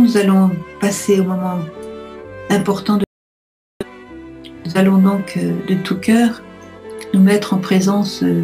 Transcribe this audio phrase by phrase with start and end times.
[0.00, 0.50] nous allons
[0.80, 1.58] passer au moment
[2.48, 3.04] important de
[4.64, 6.42] nous allons donc euh, de tout cœur
[7.12, 8.42] nous mettre en présence euh,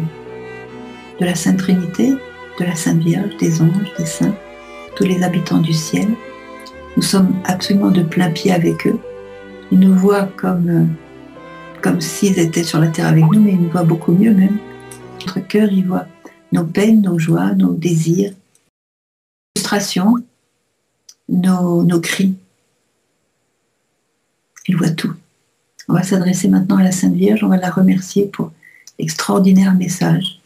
[1.19, 2.11] de la Sainte Trinité,
[2.59, 4.35] de la Sainte Vierge, des anges, des saints,
[4.95, 6.07] tous les habitants du ciel.
[6.95, 8.99] Nous sommes absolument de plein pied avec eux.
[9.71, 10.85] Ils nous voient comme, euh,
[11.81, 14.57] comme s'ils étaient sur la terre avec nous, mais ils nous voient beaucoup mieux même.
[15.21, 16.07] Notre cœur, ils voient
[16.51, 20.15] nos peines, nos joies, nos désirs, nos frustrations,
[21.29, 22.35] nos, cris.
[24.67, 25.13] Ils voient tout.
[25.87, 28.51] On va s'adresser maintenant à la Sainte Vierge, on va la remercier pour
[28.99, 30.39] l'extraordinaire message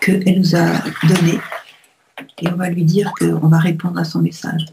[0.00, 0.72] qu'elle nous a
[1.06, 1.38] donné.
[2.40, 4.66] Et on va lui dire qu'on va répondre à son message.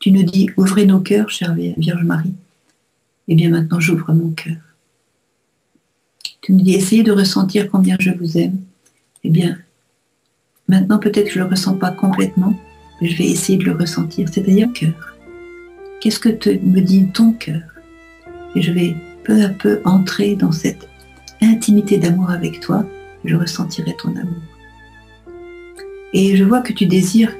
[0.00, 2.34] Tu nous dis, ouvrez nos cœurs, chère Vierge Marie.
[3.28, 4.56] Eh bien maintenant, j'ouvre mon cœur.
[6.40, 8.58] Tu nous dis, essayez de ressentir combien je vous aime.
[9.22, 9.58] Eh bien,
[10.68, 12.58] maintenant peut-être que je ne le ressens pas complètement,
[13.00, 15.09] mais je vais essayer de le ressentir, c'est-à-dire cœur.
[16.00, 17.62] Qu'est-ce que te, me dit ton cœur?
[18.54, 20.88] Et je vais peu à peu entrer dans cette
[21.42, 22.84] intimité d'amour avec toi,
[23.24, 24.42] je ressentirai ton amour.
[26.12, 27.34] Et je vois que tu désires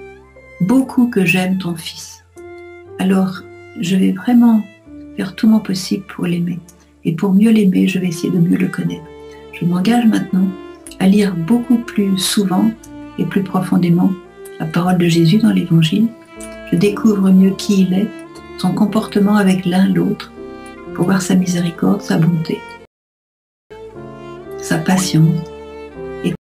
[0.60, 2.24] beaucoup que j'aime ton fils.
[2.98, 3.42] Alors,
[3.80, 4.62] je vais vraiment
[5.16, 6.58] faire tout mon possible pour l'aimer.
[7.04, 9.04] Et pour mieux l'aimer, je vais essayer de mieux le connaître.
[9.58, 10.48] Je m'engage maintenant
[10.98, 12.70] à lire beaucoup plus souvent
[13.18, 14.12] et plus profondément
[14.58, 16.08] la parole de Jésus dans l'Évangile.
[16.70, 18.08] Je découvre mieux qui il est,
[18.60, 20.30] son comportement avec l'un l'autre,
[20.94, 22.58] pour voir sa miséricorde, sa bonté,
[24.58, 25.48] sa patience.
[26.22, 26.34] Et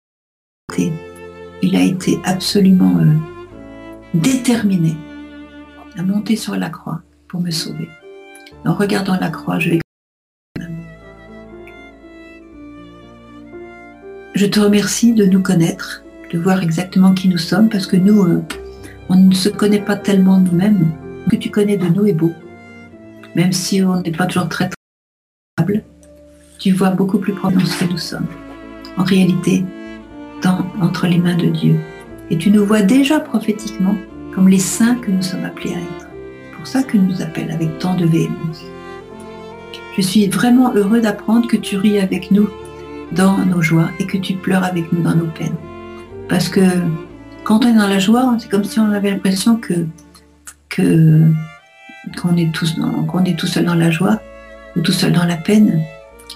[1.62, 3.14] il a été absolument euh,
[4.16, 4.98] déterminé
[5.96, 7.88] à monter sur la croix pour me sauver.
[8.66, 9.80] En regardant la croix, je vais
[14.34, 18.24] Je te remercie de nous connaître, de voir exactement qui nous sommes, parce que nous,
[18.24, 18.44] euh,
[19.10, 20.92] on ne se connaît pas tellement nous-mêmes.
[21.30, 22.32] Que tu connais de nous est beau
[23.38, 24.68] même si on n'est pas toujours très
[25.56, 25.84] stable,
[26.58, 28.26] tu vois beaucoup plus profond ce que nous sommes.
[28.98, 29.64] En réalité,
[30.42, 31.76] dans, entre les mains de Dieu.
[32.32, 33.96] Et tu nous vois déjà prophétiquement
[34.34, 36.08] comme les saints que nous sommes appelés à être.
[36.10, 38.64] C'est pour ça que nous appelle avec tant de véhémence.
[39.96, 42.50] Je suis vraiment heureux d'apprendre que tu ris avec nous
[43.12, 45.56] dans nos joies et que tu pleures avec nous dans nos peines.
[46.28, 46.62] Parce que
[47.44, 49.86] quand on est dans la joie, c'est comme si on avait l'impression que,
[50.78, 54.20] qu'on est, tous qu'on est tout seul dans la joie
[54.76, 55.82] ou tout seul dans la peine.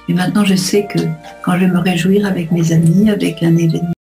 [0.08, 1.00] Mais maintenant, je sais que
[1.44, 3.94] quand je vais me réjouir avec mes amis, avec un événement,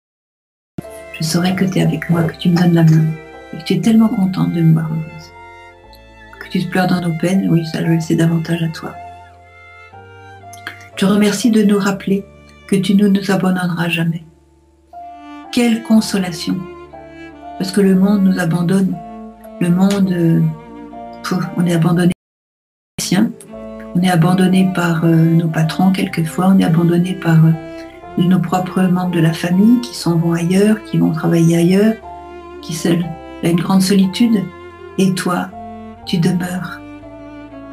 [1.18, 3.04] je saurai que tu es avec moi, que tu me donnes la main
[3.52, 4.90] et que tu es tellement contente de me voir.
[6.40, 8.94] Que tu te pleures dans nos peines, oui, ça le sais davantage à toi.
[10.96, 12.24] Je remercie de nous rappeler
[12.66, 14.24] que tu ne nous abandonneras jamais.
[15.52, 16.56] Quelle consolation
[17.58, 18.96] Parce que le monde nous abandonne.
[19.60, 20.40] Le monde euh,
[21.56, 22.12] on est abandonné
[23.94, 28.82] on est abandonné par euh, nos patrons quelquefois, on est abandonné par euh, nos propres
[28.82, 31.94] membres de la famille qui s'en vont ailleurs, qui vont travailler ailleurs,
[32.62, 33.04] qui seul
[33.42, 34.42] a une grande solitude.
[34.98, 35.50] Et toi,
[36.06, 36.80] tu demeures.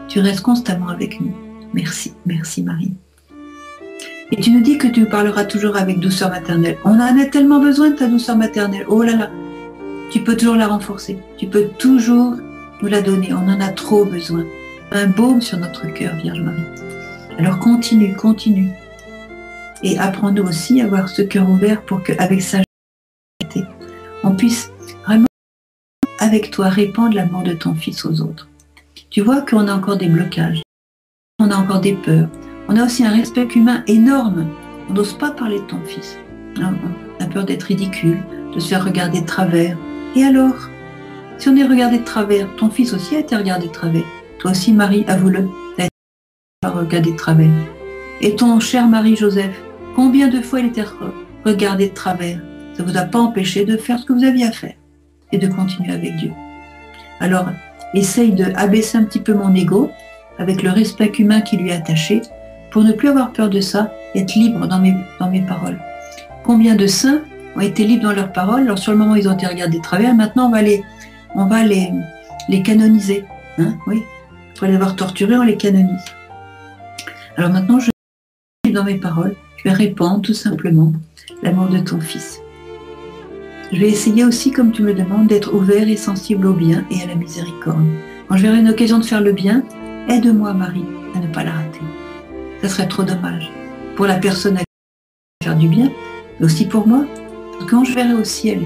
[0.07, 1.33] Tu restes constamment avec nous.
[1.73, 2.93] Merci, merci Marie.
[4.31, 6.77] Et tu nous dis que tu parleras toujours avec douceur maternelle.
[6.83, 8.85] On en a tellement besoin de ta douceur maternelle.
[8.89, 9.29] Oh là là,
[10.27, 11.17] peux toujours la renforcer.
[11.37, 12.33] Tu peux toujours
[12.81, 13.31] nous la donner.
[13.31, 14.43] On en a trop besoin.
[14.91, 16.65] Un baume sur notre cœur, Vierge Marie.
[17.37, 18.69] Alors continue, continue.
[19.83, 22.57] Et apprends-nous aussi à avoir ce cœur ouvert pour qu'avec sa
[24.25, 24.69] on puisse
[25.05, 25.27] vraiment,
[26.19, 28.49] avec toi, répandre l'amour de ton Fils aux autres.
[29.09, 30.61] Tu vois qu'on a encore des blocages,
[31.39, 32.27] on a encore des peurs,
[32.67, 34.49] on a aussi un respect humain énorme.
[34.89, 36.17] On n'ose pas parler de ton Fils.
[36.57, 38.21] On a peur d'être ridicule,
[38.53, 39.77] de se faire regarder de travers.
[40.17, 40.55] Et alors?
[41.37, 44.01] Si on est regardé de travers, ton fils aussi a été regardé de travers.
[44.39, 45.47] Toi aussi, Marie, avoue-le,
[45.77, 45.91] a été
[46.63, 47.51] regardé de travers.
[48.21, 49.55] Et ton cher Marie-Joseph,
[49.95, 50.85] combien de fois il était
[51.45, 52.39] regardé de travers?
[52.73, 54.73] Ça ne vous a pas empêché de faire ce que vous aviez à faire
[55.31, 56.31] et de continuer avec Dieu.
[57.19, 57.45] Alors,
[57.93, 59.91] essaye de abaisser un petit peu mon ego
[60.39, 62.23] avec le respect humain qui lui est attaché
[62.71, 65.79] pour ne plus avoir peur de ça et être libre dans mes, dans mes paroles.
[66.43, 67.21] Combien de saints
[67.57, 69.83] ont été libres dans leurs paroles Alors sur le moment, ils ont été regardés de
[69.83, 70.13] travers.
[70.15, 70.83] Maintenant, on va les,
[71.35, 71.91] on va les,
[72.47, 73.25] les canoniser.
[73.57, 74.03] Hein oui,
[74.51, 76.05] après les avoir torturés, on les canonise.
[77.35, 77.89] Alors maintenant, je
[78.71, 80.91] dans mes paroles, je vais répandre tout simplement
[81.41, 82.41] l'amour de ton Fils.
[83.71, 87.01] Je vais essayer aussi, comme tu me demandes, d'être ouvert et sensible au bien et
[87.01, 87.85] à la miséricorde.
[88.27, 89.63] Quand je verrai une occasion de faire le bien,
[90.09, 91.81] aide-moi, Marie, à ne pas la rater.
[92.61, 93.51] Ça serait trop dommage.
[93.95, 95.91] Pour la personne à qui faire du bien,
[96.39, 97.05] mais aussi pour moi.
[97.65, 98.61] Quand je verrai au ciel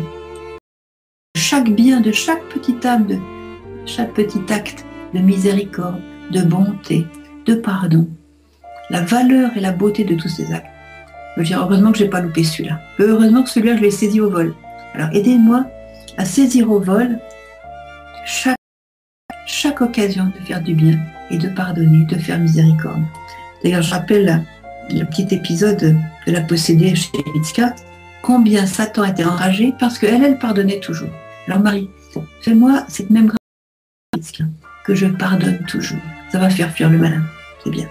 [1.35, 3.07] chaque bien, de chaque petite âme
[3.85, 6.01] chaque petit acte de miséricorde,
[6.31, 7.07] de bonté,
[7.45, 8.07] de pardon,
[8.89, 10.67] la valeur et la beauté de tous ces actes.
[11.35, 12.79] Je veux dire, heureusement que je n'ai pas loupé celui-là.
[12.99, 14.53] Heureusement que celui-là, je l'ai saisi au vol.
[14.93, 15.65] Alors aidez-moi
[16.17, 17.19] à saisir au vol
[18.25, 20.99] chaque, occasion de faire du bien
[21.31, 23.01] et de pardonner, de faire miséricorde.
[23.63, 24.45] D'ailleurs, je rappelle
[24.89, 25.95] le petit épisode
[26.27, 27.73] de la possédée chez Itzka,
[28.21, 31.09] combien Satan était enragé parce qu'elle, elle pardonnait toujours.
[31.47, 31.89] Alors Marie,
[32.41, 34.31] fais-moi cette même grâce
[34.85, 35.99] que je pardonne toujours.
[36.31, 37.23] Ça va faire fuir le malin.
[37.63, 37.87] C'est bien.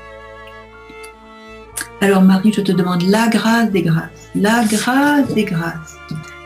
[2.01, 5.97] Alors Marie, je te demande la grâce des grâces, la grâce des grâces,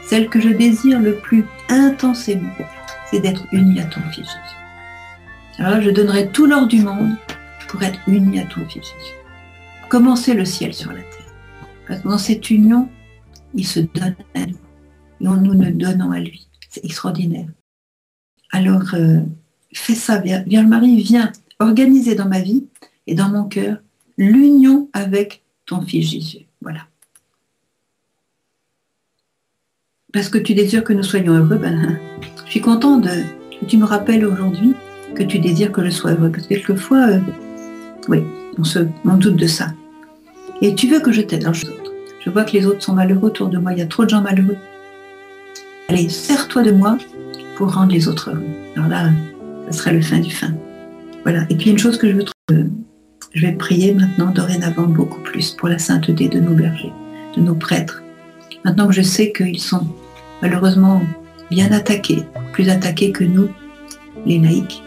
[0.04, 2.50] celle que je désire le plus intensément,
[3.10, 5.58] c'est d'être unie à ton Fils Jésus.
[5.58, 7.14] Alors je donnerai tout l'or du monde
[7.68, 9.14] pour être unie à ton Fils Jésus.
[9.88, 11.32] Commencer le ciel sur la terre.
[11.86, 12.88] Parce que dans cette union,
[13.54, 14.56] il se donne à nous.
[15.20, 16.48] Et nous nous donnons à lui.
[16.68, 17.48] C'est extraordinaire.
[18.50, 19.20] Alors, euh,
[19.72, 22.66] fais ça, Vierge Marie, viens organiser dans ma vie
[23.06, 23.78] et dans mon cœur
[24.18, 26.46] l'union avec ton Fils Jésus.
[26.60, 26.80] Voilà.
[30.12, 31.98] Parce que tu désires que nous soyons heureux, ben,
[32.46, 33.10] je suis content de,
[33.60, 34.74] que tu me rappelles aujourd'hui
[35.14, 36.30] que tu désires que je sois heureux.
[36.30, 37.20] Parce que quelquefois, euh,
[38.08, 38.22] oui,
[38.58, 39.72] on, se, on doute de ça.
[40.60, 41.83] Et tu veux que je t'aide les autres.
[42.24, 43.72] Je vois que les autres sont malheureux autour de moi.
[43.72, 44.56] Il y a trop de gens malheureux.
[45.88, 46.96] Allez, sers-toi de moi
[47.56, 48.46] pour rendre les autres heureux.
[48.76, 49.10] Alors là,
[49.66, 50.54] ça serait le fin du fin.
[51.24, 51.44] Voilà.
[51.50, 52.64] Et puis une chose que je veux trouver,
[53.34, 56.92] je vais prier maintenant dorénavant beaucoup plus pour la sainteté de nos bergers,
[57.36, 58.02] de nos prêtres.
[58.64, 59.86] Maintenant que je sais qu'ils sont
[60.40, 61.02] malheureusement
[61.50, 62.22] bien attaqués,
[62.54, 63.48] plus attaqués que nous,
[64.24, 64.82] les laïcs,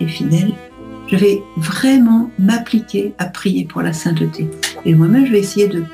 [0.00, 0.54] les fidèles,
[1.06, 4.50] je vais vraiment m'appliquer à prier pour la sainteté.
[4.84, 5.84] Et moi-même, je vais essayer de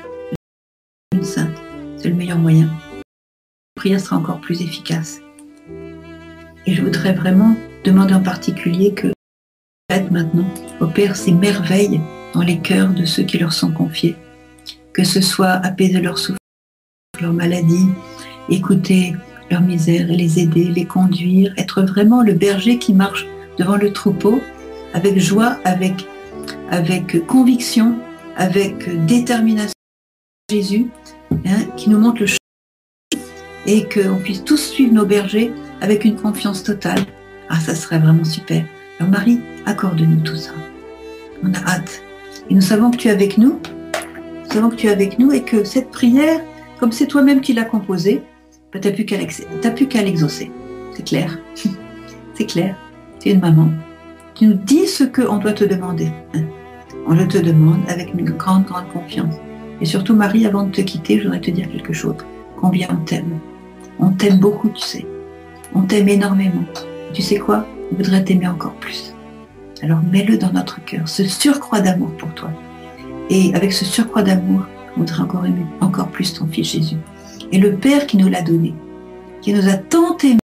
[2.47, 2.67] La
[3.75, 5.19] prière sera encore plus efficace.
[6.67, 9.07] Et je voudrais vraiment demander en particulier que
[9.89, 10.47] faites maintenant
[10.79, 12.01] opère ces merveilles
[12.33, 14.15] dans les cœurs de ceux qui leur sont confiés.
[14.93, 16.37] Que ce soit apaiser leur souffrance,
[17.19, 17.89] leur maladie,
[18.49, 19.15] écouter
[19.49, 23.25] leur misère et les aider, les conduire, être vraiment le berger qui marche
[23.57, 24.39] devant le troupeau
[24.93, 26.07] avec joie, avec,
[26.69, 27.97] avec conviction,
[28.37, 29.71] avec détermination.
[30.51, 30.87] Jésus,
[31.45, 32.37] hein, qui nous montre le chemin
[33.67, 35.51] et qu'on puisse tous suivre nos bergers
[35.81, 36.99] avec une confiance totale.
[37.49, 38.63] Ah, ça serait vraiment super.
[38.99, 40.51] Alors Marie, accorde-nous tout ça.
[41.43, 42.01] On a hâte.
[42.49, 43.59] Et nous savons que tu es avec nous.
[44.45, 46.39] Nous savons que tu es avec nous et que cette prière,
[46.79, 48.21] comme c'est toi-même qui l'as composée,
[48.71, 50.51] ben, tu n'as plus qu'à l'exaucer.
[50.95, 51.39] C'est clair.
[52.35, 52.75] c'est clair.
[53.19, 53.69] Tu es une maman.
[54.35, 56.09] Tu nous dis ce qu'on doit te demander.
[56.33, 56.43] Hein.
[57.07, 59.35] On le te demande avec une grande, grande confiance.
[59.81, 62.15] Et surtout, Marie, avant de te quitter, je voudrais te dire quelque chose.
[62.59, 63.39] Combien on t'aime.
[63.99, 65.05] On t'aime beaucoup, tu sais.
[65.73, 66.63] On t'aime énormément.
[67.13, 67.65] Tu sais quoi?
[67.91, 69.13] On voudrait t'aimer encore plus.
[69.81, 72.49] Alors mets-le dans notre cœur, ce surcroît d'amour pour toi.
[73.29, 76.97] Et avec ce surcroît d'amour, on voudrait encore aimer encore plus ton Fils Jésus.
[77.51, 78.73] Et le Père qui nous l'a donné,
[79.41, 80.39] qui nous a tant aimé,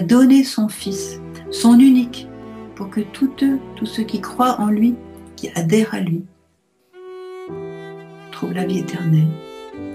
[0.00, 1.20] a donné son Fils,
[1.50, 2.28] son unique,
[2.74, 4.94] pour que tous eux, tous ceux qui croient en lui,
[5.36, 6.24] qui adhèrent à lui,
[8.36, 9.28] trouvent la vie éternelle,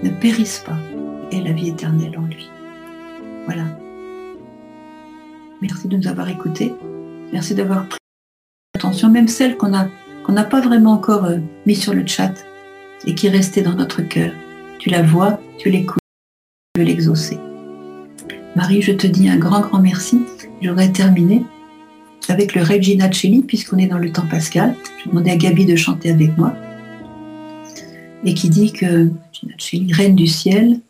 [0.02, 0.76] ne périssent pas,
[1.30, 2.50] et la vie éternelle en lui.
[3.44, 3.62] Voilà.
[5.60, 6.74] Merci de nous avoir écoutés.
[7.32, 7.98] Merci d'avoir pris
[8.74, 9.70] attention, même celle qu'on
[10.24, 12.32] qu'on n'a pas vraiment encore euh, mis sur le chat
[13.06, 14.32] et qui restait dans notre cœur.
[14.80, 15.98] Tu la vois, tu l'écoutes,
[16.74, 17.38] tu veux l'exaucer.
[18.56, 20.20] Marie, je te dis un grand, grand merci.
[20.60, 21.44] J'aurais terminé
[22.28, 24.74] avec le Regina Celli, puisqu'on est dans le temps pascal.
[25.04, 26.54] Je demandais à Gabi de chanter avec moi.
[28.24, 30.80] Et qui dit que, Regina Celli, Reine du ciel,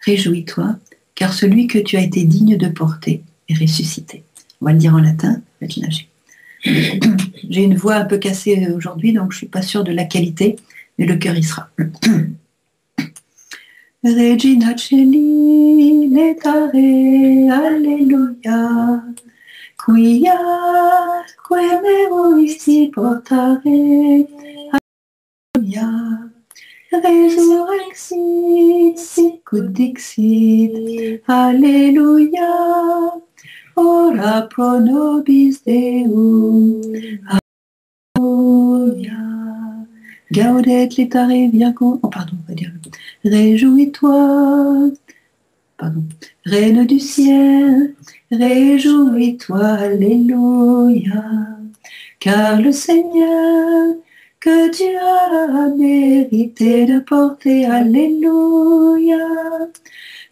[0.00, 0.76] réjouis-toi,
[1.14, 4.22] car celui que tu as été digne de porter est ressuscité.
[4.60, 5.40] On va le dire en latin.
[6.64, 10.04] J'ai une voix un peu cassée aujourd'hui, donc je ne suis pas sûre de la
[10.04, 10.56] qualité,
[10.98, 11.68] mais le cœur y sera.
[14.02, 16.70] Regina Celi, letare,
[17.50, 19.02] Alléluia.
[19.84, 20.38] Quia,
[21.46, 23.60] quem ici portare.
[27.02, 32.50] Resurrexit, sicut dixit, Alléluia.
[33.76, 36.80] Ora pro nobis Deum.
[38.16, 39.18] Alléluia.
[40.30, 41.98] Gaudet letare viacum.
[42.02, 42.72] Oh, pardon, on va dire.
[43.24, 44.90] Réjouis-toi.
[45.76, 46.04] Pardon.
[46.44, 47.94] Reine du ciel,
[48.30, 51.24] réjouis-toi, Alléluia.
[52.20, 53.96] Car le Seigneur
[54.44, 59.16] que tu as mérité de porter, Alléluia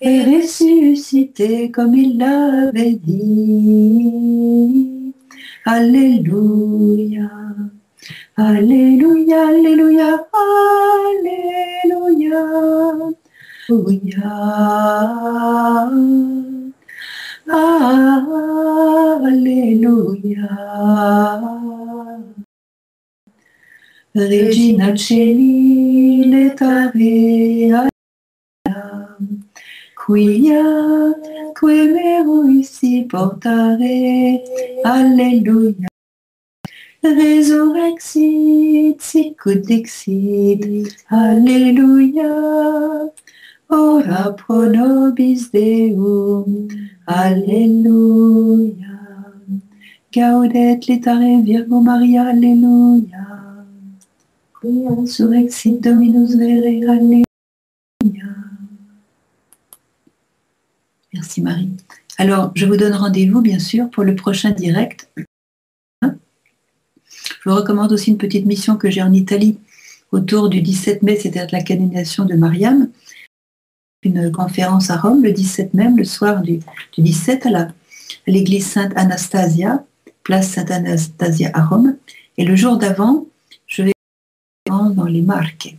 [0.02, 5.14] est ressuscité comme il l'avait dit.
[5.64, 7.30] Alléluia.
[8.36, 10.26] Alléluia, Alléluia,
[11.14, 12.44] Alléluia.
[13.78, 14.28] Alléluia.
[19.24, 20.48] Alléluia.
[24.14, 27.72] Regina Celi letare
[29.96, 30.62] quia
[31.58, 34.42] que ici portare
[34.84, 35.88] Alléluia.
[37.02, 42.28] Resurrexit, sicut dixit, Alléluia.
[43.70, 46.68] Ora pro nobis Deum,
[47.06, 48.92] Alléluia.
[50.12, 52.24] Gaudet letare Virgo Maria,
[61.12, 61.70] Merci Marie.
[62.18, 65.10] Alors, je vous donne rendez-vous, bien sûr, pour le prochain direct.
[66.02, 66.08] Je
[67.50, 69.58] vous recommande aussi une petite mission que j'ai en Italie
[70.12, 72.88] autour du 17 mai, c'est-à-dire la canonisation de Mariam.
[74.04, 76.60] Une conférence à Rome le 17 mai, le soir du,
[76.96, 77.68] 17 à
[78.28, 79.84] l'église Sainte Anastasia,
[80.22, 81.96] place Sainte Anastasia à Rome.
[82.38, 83.26] Et le jour d'avant,
[84.90, 85.76] dans les marques.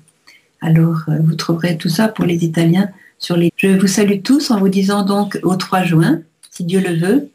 [0.62, 3.52] Alors, euh, vous trouverez tout ça pour les Italiens sur les.
[3.58, 7.30] Je vous salue tous en vous disant donc au 3 juin, si Dieu le veut.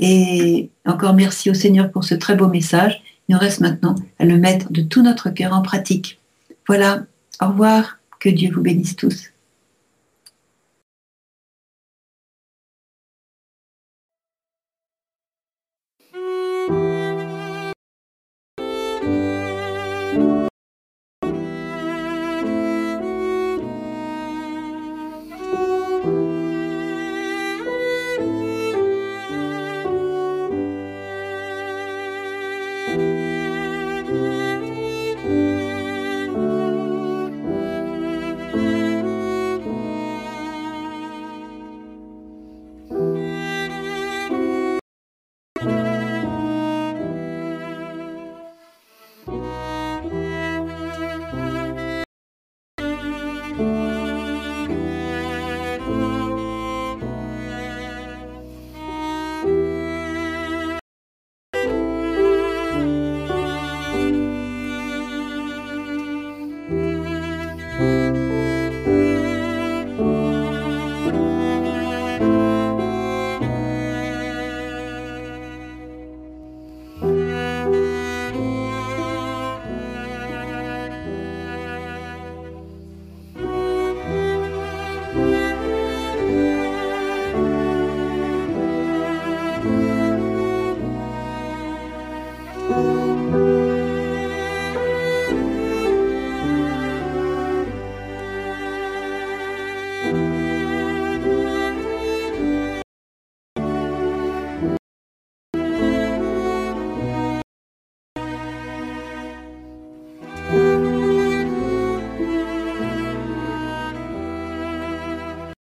[0.00, 3.02] Et encore merci au Seigneur pour ce très beau message.
[3.28, 6.18] Il nous reste maintenant à le mettre de tout notre cœur en pratique.
[6.66, 7.04] Voilà,
[7.42, 9.32] au revoir, que Dieu vous bénisse tous.